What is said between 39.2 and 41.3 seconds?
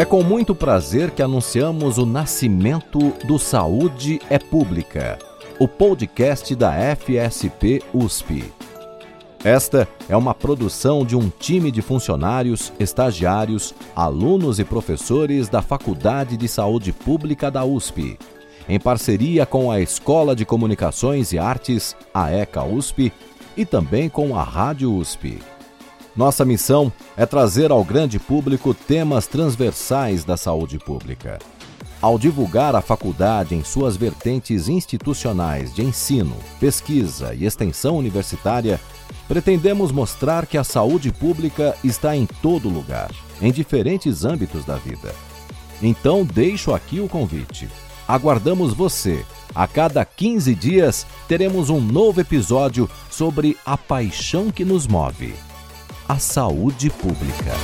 pretendemos mostrar que a saúde